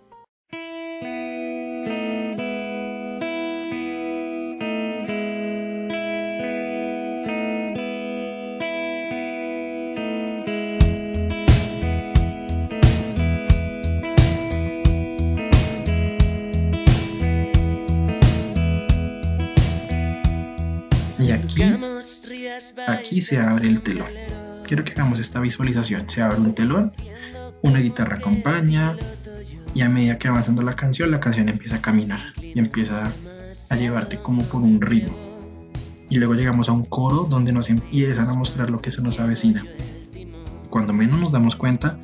[23.22, 24.10] Se abre el telón.
[24.66, 26.10] Quiero que hagamos esta visualización.
[26.10, 26.94] Se abre un telón,
[27.62, 28.96] una guitarra acompaña
[29.76, 33.12] y a medida que va avanzando la canción, la canción empieza a caminar y empieza
[33.70, 35.18] a llevarte como por un ritmo.
[36.10, 39.20] Y luego llegamos a un coro donde nos empiezan a mostrar lo que se nos
[39.20, 39.66] avecina.
[40.70, 41.98] Cuando menos nos damos cuenta,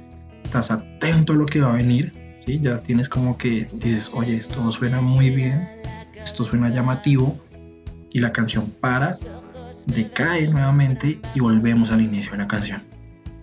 [0.44, 2.38] estás atento a lo que va a venir.
[2.46, 2.60] ¿sí?
[2.62, 5.68] Ya tienes como que dices, oye, esto suena muy bien,
[6.16, 7.38] esto suena llamativo.
[8.12, 9.16] Y la canción para
[9.94, 12.84] decae nuevamente y volvemos al inicio de la canción.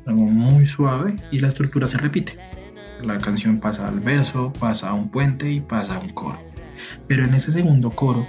[0.07, 2.39] Algo muy suave y la estructura se repite.
[3.03, 6.39] La canción pasa al verso, pasa a un puente y pasa a un coro.
[7.07, 8.27] Pero en ese segundo coro,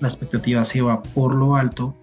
[0.00, 1.96] la expectativa se va por lo alto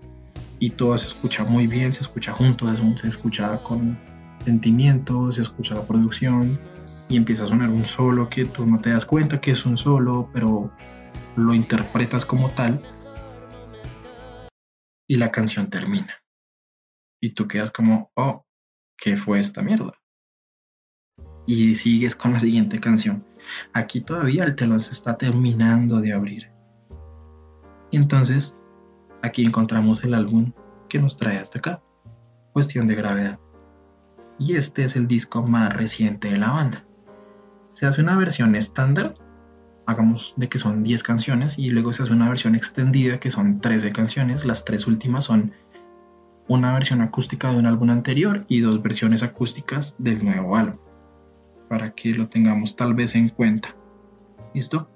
[0.59, 3.97] y todo se escucha muy bien, se escucha junto, se escucha con
[4.43, 6.59] sentimiento, se escucha la producción
[7.09, 9.77] y empieza a sonar un solo que tú no te das cuenta que es un
[9.77, 10.71] solo, pero
[11.35, 12.81] lo interpretas como tal
[15.07, 16.21] y la canción termina.
[17.21, 18.45] Y tú quedas como, oh,
[18.97, 19.93] ¿qué fue esta mierda?
[21.45, 23.25] Y sigues con la siguiente canción.
[23.73, 26.51] Aquí todavía el telón se está terminando de abrir.
[27.91, 28.57] Y entonces,
[29.21, 30.53] aquí encontramos el álbum
[30.89, 31.83] que nos trae hasta acá.
[32.53, 33.39] Cuestión de gravedad.
[34.39, 36.85] Y este es el disco más reciente de la banda.
[37.73, 39.15] Se hace una versión estándar
[39.85, 43.59] hagamos de que son 10 canciones y luego se hace una versión extendida que son
[43.59, 44.45] 13 canciones.
[44.45, 45.53] Las tres últimas son
[46.47, 50.79] una versión acústica de un álbum anterior y dos versiones acústicas del nuevo álbum.
[51.69, 53.75] Para que lo tengamos tal vez en cuenta.
[54.53, 54.89] ¿Listo?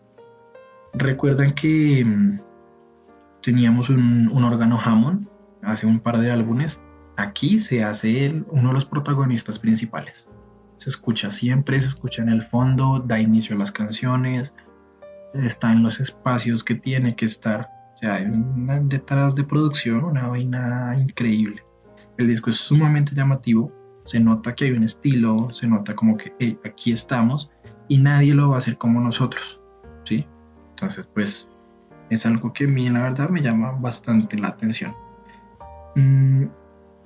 [0.94, 2.40] Recuerdan que mm,
[3.42, 5.28] teníamos un, órgano Hammond
[5.64, 6.82] hace un par de álbumes.
[7.16, 10.30] Aquí se hace uno de los protagonistas principales.
[10.78, 14.54] Se escucha siempre, se escucha en el fondo, da inicio a las canciones,
[15.46, 17.70] está en los espacios que tiene que estar.
[17.96, 18.28] O sea, hay
[18.84, 21.64] detrás de producción una vaina increíble.
[22.18, 23.72] El disco es sumamente llamativo,
[24.06, 27.52] se nota que hay un estilo, se nota como que aquí estamos
[27.88, 29.62] y nadie lo va a hacer como nosotros,
[30.04, 30.26] ¿sí?
[30.70, 31.50] Entonces, pues
[32.10, 34.96] es algo que a mí la verdad me llama bastante la atención.
[35.96, 36.46] Mm,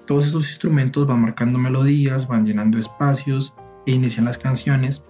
[0.05, 5.05] todos esos instrumentos van marcando melodías, van llenando espacios e inician las canciones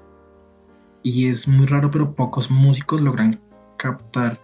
[1.04, 3.42] y es muy raro, pero pocos músicos logran
[3.78, 4.40] captar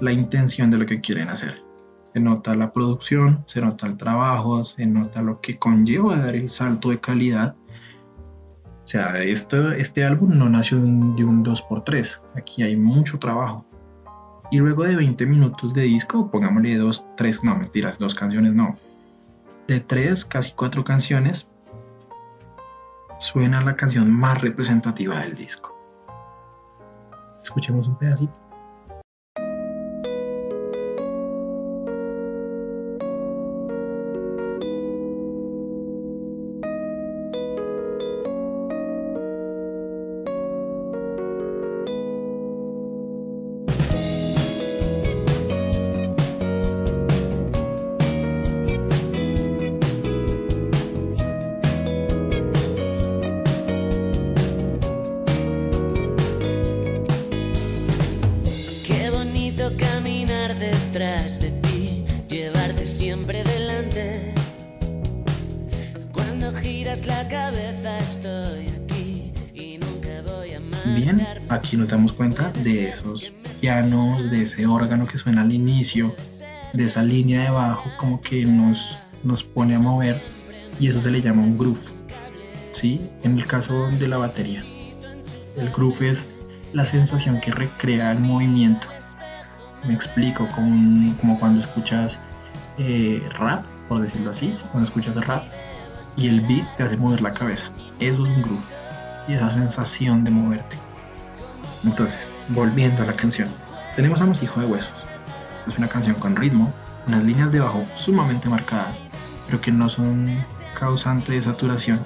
[0.00, 1.62] la intención de lo que quieren hacer.
[2.14, 6.50] Se nota la producción, se nota el trabajo, se nota lo que conlleva dar el
[6.50, 7.56] salto de calidad.
[8.84, 12.20] O sea, este álbum no nació de un, de un 2x3.
[12.36, 13.66] Aquí hay mucho trabajo.
[14.50, 18.76] Y luego de 20 minutos de disco, pongámosle dos, tres, no mentiras, dos canciones no.
[19.66, 21.48] De tres, casi cuatro canciones,
[23.18, 25.77] suena la canción más representativa del disco.
[27.48, 28.47] Escuchemos un pedacito.
[76.88, 80.20] Esa línea de bajo como que nos, nos pone a mover
[80.80, 81.92] y eso se le llama un groove.
[82.72, 83.00] ¿Sí?
[83.22, 84.64] En el caso de la batería.
[85.56, 86.28] El groove es
[86.72, 88.88] la sensación que recrea el movimiento.
[89.86, 92.20] Me explico, como, como cuando escuchas
[92.78, 95.44] eh, rap, por decirlo así, cuando escuchas rap
[96.16, 97.70] y el beat te hace mover la cabeza.
[98.00, 98.66] Eso es un groove.
[99.28, 100.76] Y esa sensación de moverte.
[101.84, 103.48] Entonces, volviendo a la canción,
[103.96, 105.06] tenemos a Masijo de Huesos.
[105.68, 106.72] Es una canción con ritmo,
[107.06, 109.02] unas líneas de bajo sumamente marcadas,
[109.46, 110.28] pero que no son
[110.74, 112.04] causante de saturación.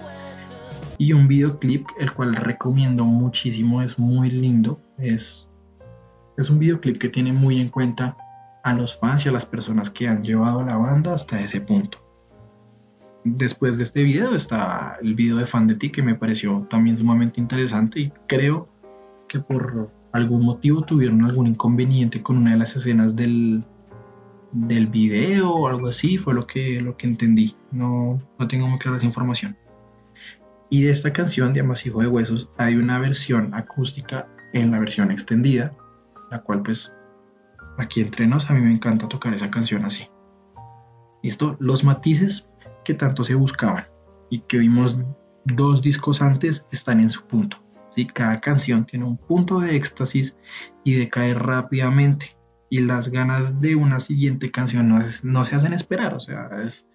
[0.98, 4.80] Y un videoclip, el cual recomiendo muchísimo, es muy lindo.
[4.98, 5.48] Es,
[6.36, 8.16] es un videoclip que tiene muy en cuenta
[8.64, 11.60] a los fans y a las personas que han llevado a la banda hasta ese
[11.60, 11.98] punto.
[13.24, 16.98] Después de este video está el video de Fan de Ti que me pareció también
[16.98, 18.68] sumamente interesante y creo
[19.28, 23.64] que por algún motivo tuvieron algún inconveniente con una de las escenas del,
[24.52, 27.56] del video o algo así, fue lo que, lo que entendí.
[27.70, 29.56] No, no tengo muy clara esa información.
[30.70, 35.10] Y de esta canción de Amasijo de Huesos hay una versión acústica en la versión
[35.10, 35.74] extendida,
[36.30, 36.94] la cual pues
[37.78, 40.08] aquí entre nos a mí me encanta tocar esa canción así.
[41.22, 42.48] Listo, los matices
[42.84, 43.86] que tanto se buscaban
[44.30, 45.02] y que vimos
[45.44, 47.58] dos discos antes están en su punto.
[47.94, 48.06] ¿Sí?
[48.06, 50.36] Cada canción tiene un punto de éxtasis
[50.84, 52.36] y de caer rápidamente.
[52.68, 56.88] Y las ganas de una siguiente canción no, no se hacen esperar, o sea, es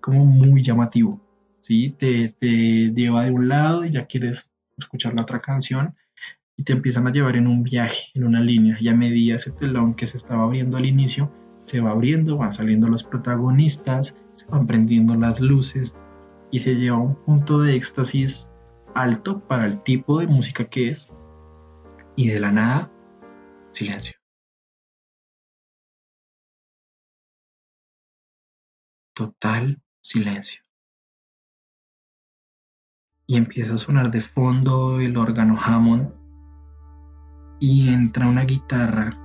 [0.00, 1.20] como muy llamativo.
[1.60, 1.94] ¿sí?
[1.98, 5.94] Te, te lleva de un lado y ya quieres escuchar la otra canción
[6.56, 8.76] y te empiezan a llevar en un viaje, en una línea.
[8.80, 12.52] Y a medida ese telón que se estaba abriendo al inicio, se va abriendo, van
[12.52, 15.94] saliendo los protagonistas, se van prendiendo las luces
[16.50, 18.50] y se lleva a un punto de éxtasis
[18.94, 21.10] alto para el tipo de música que es.
[22.16, 22.92] Y de la nada,
[23.72, 24.16] silencio.
[29.14, 30.62] Total silencio.
[33.26, 36.12] Y empieza a sonar de fondo el órgano Hammond
[37.58, 39.18] y entra una guitarra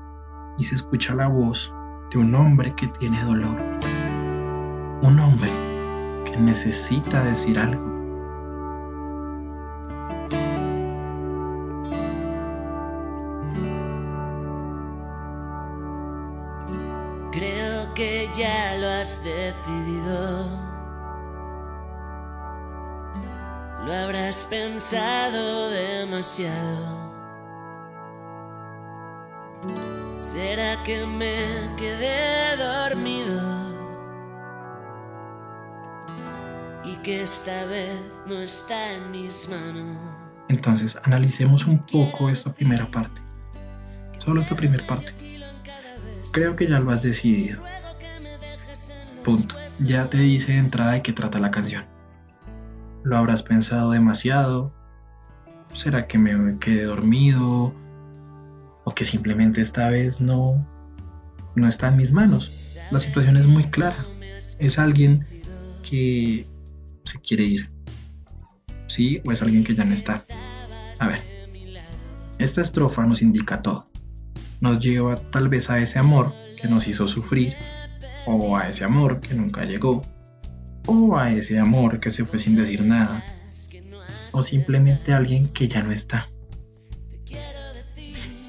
[0.57, 1.73] y se escucha la voz
[2.11, 3.59] de un hombre que tiene dolor.
[5.01, 5.51] Un hombre
[6.25, 7.98] que necesita decir algo.
[18.99, 20.45] Has decidido.
[23.85, 27.09] Lo habrás pensado demasiado.
[30.17, 33.39] ¿Será que me quedé dormido?
[36.83, 39.97] Y que esta vez no está en mis manos.
[40.49, 43.21] Entonces analicemos un poco esta primera parte.
[44.17, 45.13] Solo esta primera parte.
[46.31, 47.63] Creo que ya lo has decidido.
[49.23, 49.55] Punto.
[49.79, 51.85] Ya te dice de entrada de qué trata la canción.
[53.03, 54.73] ¿Lo habrás pensado demasiado?
[55.71, 57.73] ¿Será que me quedé dormido?
[58.83, 60.65] ¿O que simplemente esta vez no,
[61.55, 62.77] no está en mis manos?
[62.91, 64.05] La situación es muy clara.
[64.57, 65.25] Es alguien
[65.87, 66.47] que
[67.03, 67.71] se quiere ir.
[68.87, 69.21] ¿Sí?
[69.25, 70.23] ¿O es alguien que ya no está?
[70.99, 71.19] A ver.
[72.39, 73.89] Esta estrofa nos indica todo.
[74.61, 77.55] Nos lleva tal vez a ese amor que nos hizo sufrir,
[78.25, 80.01] o a ese amor que nunca llegó,
[80.85, 83.23] o a ese amor que se fue sin decir nada,
[84.31, 86.29] o simplemente a alguien que ya no está.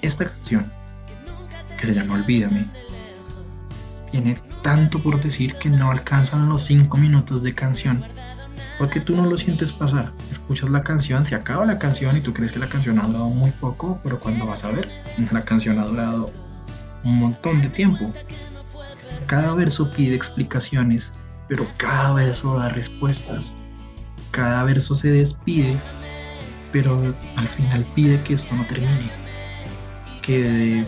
[0.03, 0.73] Esta canción,
[1.79, 2.69] que se llama Olvídame,
[4.11, 8.05] tiene tanto por decir que no alcanzan los 5 minutos de canción.
[8.79, 10.15] Porque tú no lo sientes pasar.
[10.31, 13.29] Escuchas la canción, se acaba la canción y tú crees que la canción ha durado
[13.29, 14.89] muy poco, pero cuando vas a ver,
[15.31, 16.33] la canción ha durado
[17.05, 18.11] un montón de tiempo.
[19.31, 21.13] Cada verso pide explicaciones,
[21.47, 23.55] pero cada verso da respuestas.
[24.33, 25.77] Cada verso se despide,
[26.73, 27.01] pero
[27.37, 29.13] al final pide que esto no termine.
[30.21, 30.85] Que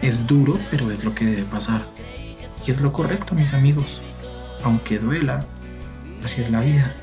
[0.00, 1.86] es duro, pero es lo que debe pasar.
[2.66, 4.00] Y es lo correcto, mis amigos.
[4.64, 5.44] Aunque duela,
[6.24, 6.96] así es la vida.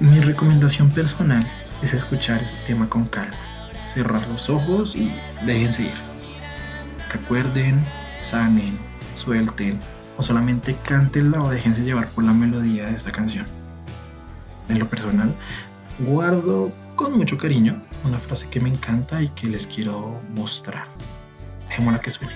[0.00, 1.46] Mi recomendación personal
[1.82, 3.36] es escuchar este tema con calma,
[3.84, 5.12] cerrar los ojos y
[5.44, 6.10] déjense ir.
[7.12, 7.84] Recuerden,
[8.22, 8.89] sanen,
[9.20, 9.78] suelten
[10.16, 13.46] o solamente cántenla o déjense llevar por la melodía de esta canción.
[14.68, 15.34] En lo personal,
[15.98, 20.88] guardo con mucho cariño una frase que me encanta y que les quiero mostrar.
[21.68, 22.34] Dejémosla que suene.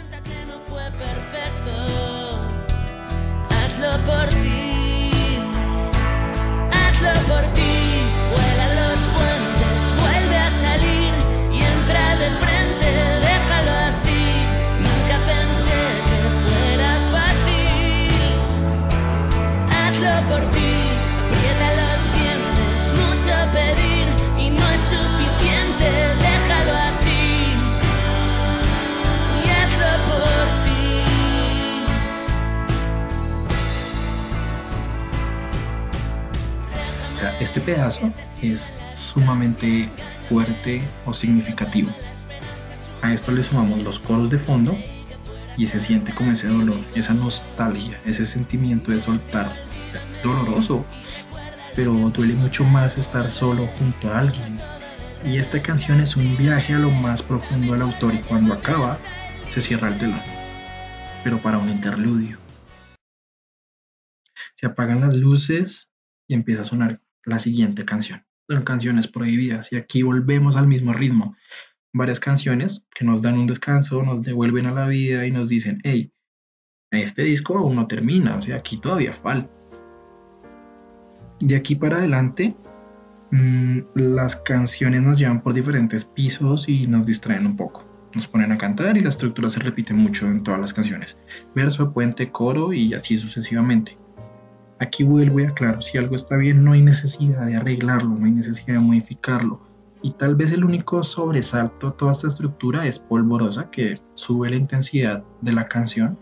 [37.64, 39.90] Pedazo es sumamente
[40.28, 41.90] fuerte o significativo.
[43.02, 44.76] A esto le sumamos los coros de fondo
[45.56, 49.52] y se siente como ese dolor, esa nostalgia, ese sentimiento de soltar.
[50.22, 50.84] Doloroso,
[51.76, 54.58] pero duele mucho más estar solo junto a alguien.
[55.24, 58.98] Y esta canción es un viaje a lo más profundo del autor y cuando acaba
[59.48, 60.20] se cierra el telón,
[61.22, 62.38] pero para un interludio.
[64.56, 65.88] Se apagan las luces
[66.26, 68.24] y empieza a sonar la siguiente canción.
[68.48, 71.36] Son canciones prohibidas y aquí volvemos al mismo ritmo.
[71.92, 75.78] Varias canciones que nos dan un descanso, nos devuelven a la vida y nos dicen,
[75.84, 76.12] hey,
[76.90, 79.50] este disco aún no termina, o sea, aquí todavía falta.
[81.40, 82.56] De aquí para adelante,
[83.30, 87.84] mm, las canciones nos llevan por diferentes pisos y nos distraen un poco.
[88.14, 91.18] Nos ponen a cantar y la estructura se repite mucho en todas las canciones.
[91.54, 93.98] Verso, puente, coro y así sucesivamente.
[94.80, 98.32] Aquí vuelvo y aclaro, si algo está bien no hay necesidad de arreglarlo, no hay
[98.32, 99.60] necesidad de modificarlo.
[100.02, 104.56] Y tal vez el único sobresalto a toda esta estructura es polvorosa, que sube la
[104.56, 106.18] intensidad de la canción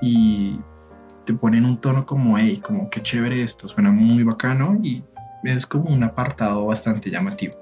[0.00, 0.58] y
[1.24, 5.04] te pone en un tono como, hey, como que chévere esto, suena muy bacano y
[5.44, 7.54] es como un apartado bastante llamativo.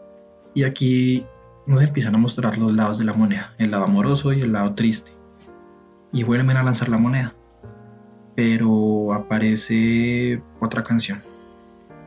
[0.54, 1.26] Y aquí
[1.66, 4.74] nos empiezan a mostrar los lados de la moneda, el lado amoroso y el lado
[4.74, 5.12] triste.
[6.12, 7.34] Y vuelven a lanzar la moneda
[8.38, 11.20] pero aparece otra canción.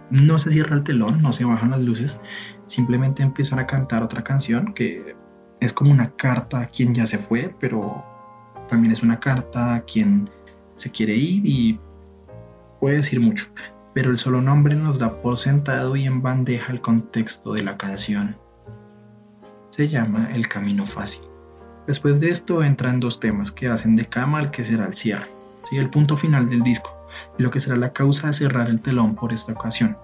[0.09, 2.21] No se cierra el telón, no se bajan las luces,
[2.67, 5.13] simplemente empiezan a cantar otra canción que
[5.59, 8.05] es como una carta a quien ya se fue, pero
[8.69, 10.29] también es una carta a quien
[10.77, 11.79] se quiere ir y
[12.79, 13.47] puede decir mucho,
[13.93, 17.75] pero el solo nombre nos da por sentado y en bandeja el contexto de la
[17.75, 18.37] canción.
[19.71, 21.23] Se llama El Camino Fácil.
[21.87, 25.40] Después de esto entran dos temas que hacen de cama al que será el cierre
[25.77, 26.95] el punto final del disco,
[27.37, 29.97] y lo que será la causa de cerrar el telón por esta ocasión.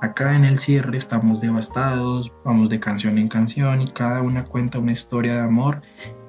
[0.00, 4.80] Acá en el cierre estamos devastados, vamos de canción en canción y cada una cuenta
[4.80, 5.82] una historia de amor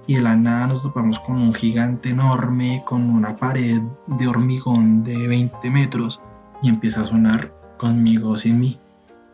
[0.06, 5.04] y de la nada nos topamos con un gigante enorme, con una pared de hormigón
[5.04, 6.22] de 20 metros
[6.62, 8.80] y empieza a sonar conmigo sin mí.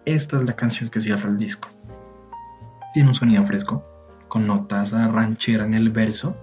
[0.05, 1.67] Esta es la canción que cierra el disco.
[2.93, 3.83] Tiene un sonido fresco,
[4.27, 6.37] con notas a ranchera en el verso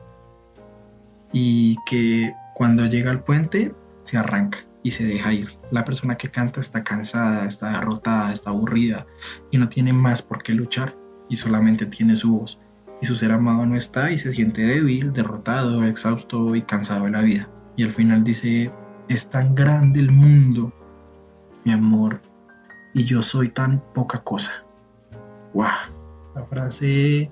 [1.32, 5.58] y que cuando llega al puente, se arranca y se deja ir.
[5.70, 9.06] La persona que canta está cansada, está derrotada, está aburrida
[9.50, 10.96] y no tiene más por qué luchar
[11.28, 12.58] y solamente tiene su voz.
[13.02, 17.10] Y su ser amado no está y se siente débil, derrotado, exhausto y cansado de
[17.10, 17.46] la vida.
[17.76, 18.70] Y al final dice,
[19.10, 20.72] es tan grande el mundo,
[21.66, 22.22] mi amor,
[22.94, 24.64] y yo soy tan poca cosa.
[25.52, 25.66] ¡Wow!
[26.34, 27.30] La frase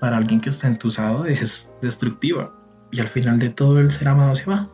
[0.00, 2.63] para alguien que está entusado es destructiva
[2.94, 4.70] y al final de todo el ser amado se va.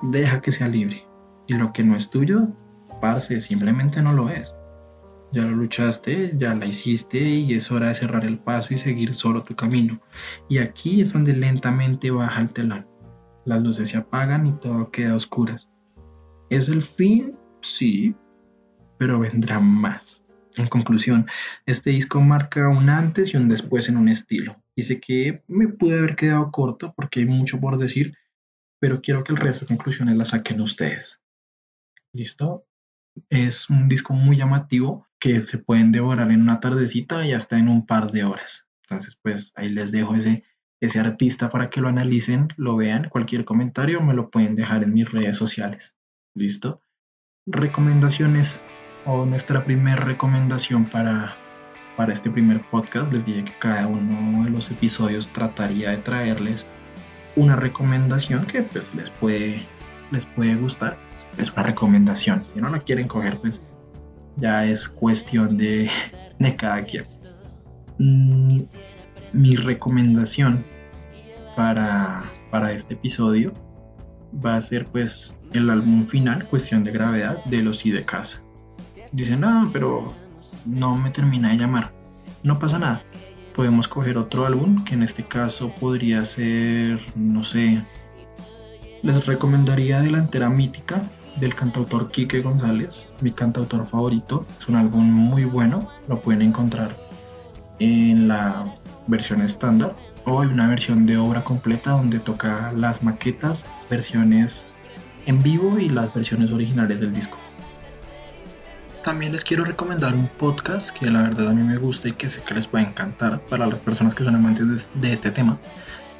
[0.00, 1.06] Deja que sea libre.
[1.46, 2.48] Y lo que no es tuyo,
[3.02, 4.54] parce, simplemente no lo es.
[5.32, 9.12] Ya lo luchaste, ya la hiciste y es hora de cerrar el paso y seguir
[9.12, 10.00] solo tu camino.
[10.48, 12.86] Y aquí es donde lentamente baja el telón.
[13.44, 15.68] Las luces se apagan y todo queda a oscuras.
[16.48, 17.36] ¿Es el fin?
[17.60, 18.14] Sí,
[18.96, 20.24] pero vendrá más.
[20.56, 21.26] En conclusión,
[21.66, 24.56] este disco marca un antes y un después en un estilo.
[24.78, 28.16] Y sé que me pude haber quedado corto porque hay mucho por decir,
[28.78, 31.20] pero quiero que el resto de conclusiones las saquen ustedes.
[32.12, 32.64] ¿Listo?
[33.28, 37.68] Es un disco muy llamativo que se pueden devorar en una tardecita y hasta en
[37.68, 38.68] un par de horas.
[38.84, 40.44] Entonces, pues ahí les dejo ese,
[40.80, 43.08] ese artista para que lo analicen, lo vean.
[43.08, 45.96] Cualquier comentario me lo pueden dejar en mis redes sociales.
[46.36, 46.84] ¿Listo?
[47.46, 48.62] Recomendaciones
[49.06, 51.36] o nuestra primera recomendación para,
[51.98, 53.12] para este primer podcast.
[53.12, 56.64] Les dije que cada uno de los episodios trataría de traerles
[57.34, 59.60] una recomendación que pues les puede,
[60.12, 60.96] les puede gustar.
[61.38, 62.44] Es una recomendación.
[62.44, 63.62] Si no la quieren coger, pues
[64.36, 65.90] ya es cuestión de,
[66.38, 67.02] de cada quien.
[67.98, 68.60] Mm,
[69.32, 70.64] mi recomendación
[71.56, 73.52] para, para este episodio
[74.44, 78.40] va a ser pues el álbum final, Cuestión de Gravedad, de los I de Casa.
[79.10, 80.14] Dicen, no, pero
[80.68, 81.92] no me termina de llamar.
[82.42, 83.02] No pasa nada.
[83.54, 87.82] Podemos coger otro álbum, que en este caso podría ser, no sé,
[89.02, 91.02] les recomendaría Delantera Mítica
[91.40, 94.46] del cantautor Quique González, mi cantautor favorito.
[94.58, 96.94] Es un álbum muy bueno, lo pueden encontrar
[97.80, 98.74] en la
[99.06, 104.66] versión estándar o hay una versión de obra completa donde toca las maquetas, versiones
[105.26, 107.38] en vivo y las versiones originales del disco.
[109.02, 112.28] También les quiero recomendar un podcast que la verdad a mí me gusta y que
[112.28, 115.58] sé que les va a encantar para las personas que son amantes de, este tema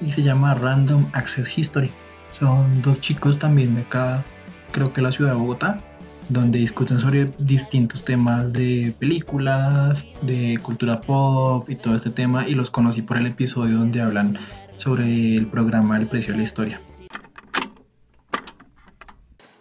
[0.01, 1.91] y se llama Random Access History.
[2.31, 4.25] Son dos chicos también de acá,
[4.71, 5.81] creo que la ciudad de Bogotá,
[6.29, 12.55] donde discuten sobre distintos temas de películas, de cultura pop y todo este tema y
[12.55, 14.39] los conocí por el episodio donde hablan
[14.77, 16.81] sobre el programa El precio de la historia.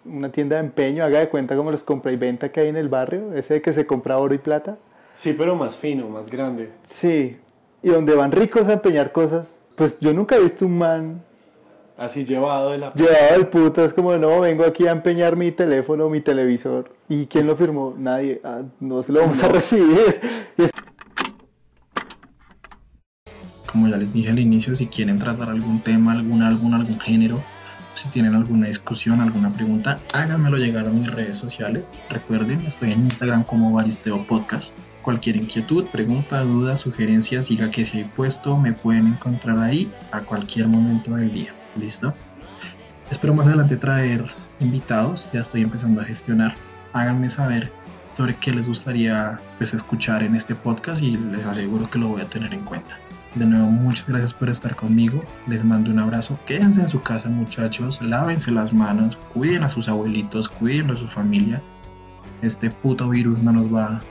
[0.07, 2.77] Una tienda de empeño, haga de cuenta como los compra y venta que hay en
[2.77, 4.77] el barrio, ese de que se compra oro y plata.
[5.13, 6.69] Sí, pero más fino, más grande.
[6.87, 7.37] Sí,
[7.83, 9.61] y donde van ricos a empeñar cosas.
[9.75, 11.21] Pues yo nunca he visto un man
[11.97, 12.93] Así llevado de la...
[12.93, 16.93] Llevado el puto, es como, no, vengo aquí a empeñar mi teléfono, mi televisor.
[17.09, 17.95] ¿Y quién lo firmó?
[17.97, 18.39] Nadie.
[18.43, 20.21] Ah, no se lo vamos a recibir.
[23.65, 27.43] Como ya les dije al inicio, si quieren tratar algún tema, algún álbum, algún género,
[27.97, 31.89] si tienen alguna discusión, alguna pregunta, háganmelo llegar a mis redes sociales.
[32.09, 34.73] Recuerden, estoy en Instagram como Baristeo Podcast.
[35.01, 40.21] Cualquier inquietud, pregunta, duda, sugerencia, siga que si he puesto, me pueden encontrar ahí a
[40.21, 41.53] cualquier momento del día.
[41.75, 42.13] ¿Listo?
[43.09, 44.25] Espero más adelante traer
[44.59, 46.55] invitados, ya estoy empezando a gestionar.
[46.93, 47.71] Háganme saber
[48.15, 52.21] sobre qué les gustaría pues, escuchar en este podcast y les aseguro que lo voy
[52.21, 52.99] a tener en cuenta.
[53.37, 55.23] De nuevo, muchas gracias por estar conmigo.
[55.45, 56.39] Les mando un abrazo.
[56.47, 58.01] Quédense en su casa, muchachos.
[58.01, 59.15] Lávense las manos.
[59.31, 60.49] Cuiden a sus abuelitos.
[60.49, 61.61] Cuiden a su familia.
[62.41, 64.01] Este puto virus no nos va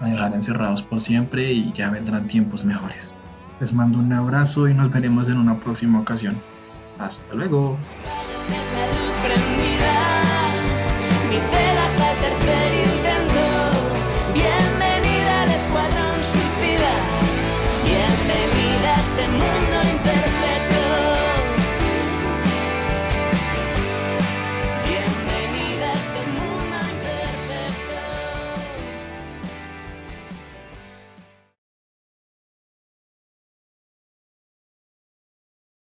[0.00, 3.14] a dejar encerrados por siempre y ya vendrán tiempos mejores.
[3.58, 6.36] Les mando un abrazo y nos veremos en una próxima ocasión.
[6.98, 7.78] Hasta luego.